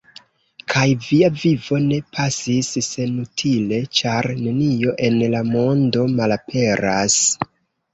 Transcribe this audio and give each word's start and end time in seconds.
Kaj 0.73 0.85
via 1.07 1.29
vivo 1.41 1.77
ne 1.83 1.99
pasis 2.17 2.71
senutile, 2.89 3.81
ĉar 4.01 4.33
nenio 4.43 4.99
en 5.11 5.25
la 5.39 5.47
mondo 5.55 6.13
malaperas. 6.21 7.25